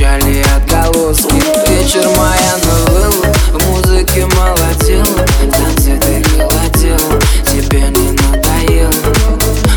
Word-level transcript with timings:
печали 0.00 0.42
отголоски. 0.56 1.34
Вечер 1.68 2.08
моя 2.16 2.56
новелла, 2.64 3.34
в 3.52 3.66
музыке 3.68 4.24
молотила 4.24 5.26
В 5.42 5.52
танце 5.52 6.00
ты 6.00 6.24
холодела, 6.24 7.20
тебе 7.44 7.82
не 7.90 8.12
надоело. 8.12 8.94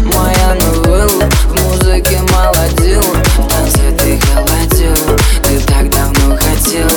Моя 0.05 0.55
новелла, 0.61 1.29
в 1.49 1.61
музыке 1.61 2.19
молодила 2.31 3.03
В 3.37 3.47
танце 3.49 3.91
ты 3.99 4.17
холодела, 4.27 5.17
ты 5.43 5.59
так 5.67 5.89
давно 5.89 6.37
хотела. 6.37 6.89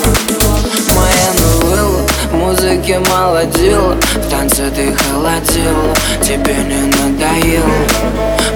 Моя 0.94 1.32
новелла, 1.34 2.06
в 2.30 2.34
музыке 2.34 3.00
молодила 3.00 3.96
В 4.14 4.30
танце 4.30 4.70
ты 4.70 4.94
холодела, 4.94 5.94
тебе 6.22 6.54
не 6.58 6.82
надоело. 6.82 7.74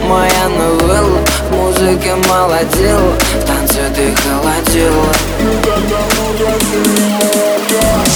Моя 0.07 0.49
новелла 0.49 1.19
музыке 1.81 2.15
молодил 2.29 2.99
В 3.35 3.45
танце 3.47 3.91
ты 3.95 4.15
холодил. 4.15 4.93
Когда 5.65 5.99
мы 6.17 8.10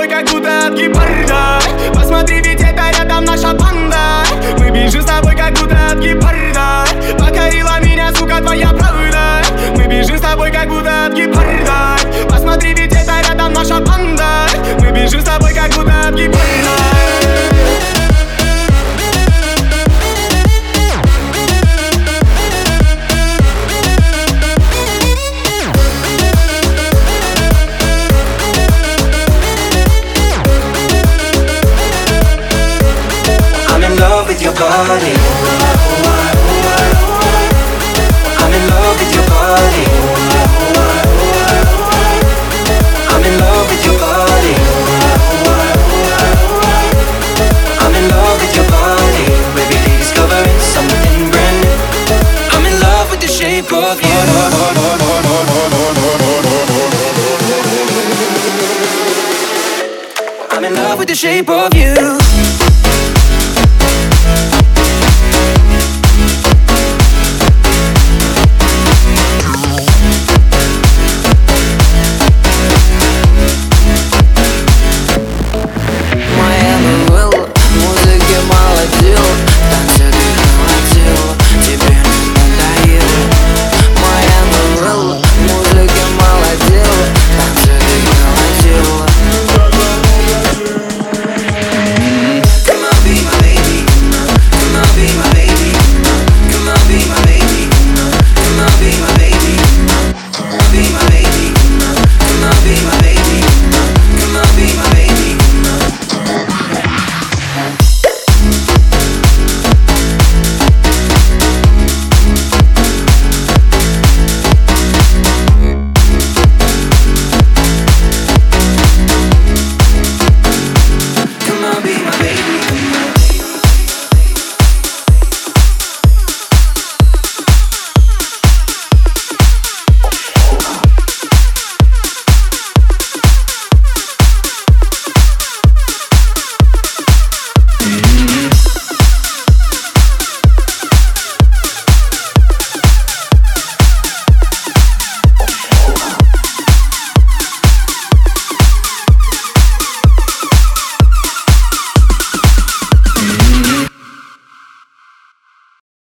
тобой 0.00 0.08
как 0.08 0.30
будто 0.30 0.66
от 0.66 0.74
гепарда. 0.74 1.58
Посмотри, 1.92 2.36
ведь 2.36 2.60
это 2.60 2.90
рядом 2.98 3.24
наша 3.24 3.52
банда. 3.52 4.24
Мы 4.58 4.70
бежим 4.70 5.02
с 5.02 5.04
тобой, 5.04 5.36
как 5.36 5.52
будто 5.58 5.76
от 5.92 5.98
гепарда. 5.98 6.86
Покорила 7.18 7.78
меня, 7.80 8.10
сука, 8.14 8.40
твоя 8.40 8.72
body. 34.88 35.12
I'm 38.40 38.52
in 38.58 38.64
love 38.72 38.96
with 39.00 39.12
your 39.14 39.26
body. 39.28 39.84
I'm 43.12 43.24
in 43.28 43.34
love 43.44 43.66
with 43.68 43.84
your 43.84 43.98
body. 44.00 44.54
I'm 47.84 47.94
in 47.94 48.08
love 48.08 48.40
with 48.40 48.56
your 48.56 48.68
body. 48.70 49.24
Every 49.60 49.76
day 49.84 49.98
discovering 49.98 50.60
something 50.74 51.30
brand 51.30 51.56
new. 51.60 51.76
I'm 52.54 52.64
in 52.64 52.80
love 52.80 53.10
with 53.10 53.20
the 53.20 53.28
shape 53.28 53.72
of 53.72 54.00
you. 54.00 54.18
I'm 60.50 60.64
in 60.64 60.74
love 60.74 60.98
with 60.98 61.08
the 61.08 61.14
shape 61.14 61.50
of 61.50 61.74
you. 61.74 62.59